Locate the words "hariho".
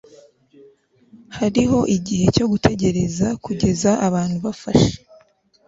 1.37-1.79